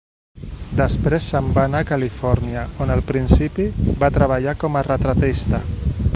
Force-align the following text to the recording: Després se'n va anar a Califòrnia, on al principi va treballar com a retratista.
Després 0.77 1.27
se'n 1.33 1.51
va 1.57 1.65
anar 1.69 1.81
a 1.85 1.87
Califòrnia, 1.91 2.65
on 2.87 2.95
al 2.95 3.05
principi 3.13 3.69
va 4.05 4.13
treballar 4.19 4.59
com 4.65 4.83
a 4.83 4.87
retratista. 4.93 5.63